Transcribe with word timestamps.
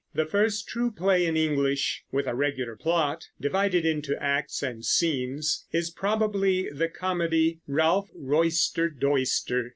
The 0.15 0.25
first 0.25 0.67
true 0.67 0.89
play 0.89 1.27
in 1.27 1.37
English, 1.37 2.01
with 2.11 2.25
a 2.25 2.33
regular 2.33 2.75
plot, 2.75 3.25
divided 3.39 3.85
into 3.85 4.17
acts 4.19 4.63
and 4.63 4.83
scenes, 4.83 5.67
is 5.71 5.91
probably 5.91 6.71
the 6.71 6.89
comedy, 6.89 7.59
"Ralph 7.67 8.09
Royster 8.15 8.89
Doyster." 8.89 9.69